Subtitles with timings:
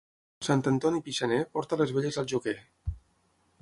[0.47, 2.59] Sant Antoni pixaner porta les velles al joquer.